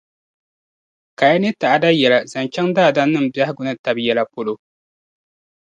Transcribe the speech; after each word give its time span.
kaya 1.17 1.35
ni 1.41 1.49
ta'ada 1.61 1.89
yɛla 1.99 2.19
zaŋ 2.31 2.45
chaŋ 2.53 2.67
daadamnim’ 2.75 3.25
biɛhigu 3.33 3.61
ni 3.65 3.73
tab’ 3.83 3.97
yɛla 4.05 4.23
polo. 4.33 4.53